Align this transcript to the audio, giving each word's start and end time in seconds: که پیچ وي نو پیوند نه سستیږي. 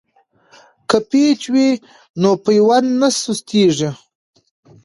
که 0.89 0.97
پیچ 1.09 1.41
وي 1.53 1.69
نو 2.21 2.29
پیوند 2.43 2.87
نه 3.01 3.09
سستیږي. 3.21 3.89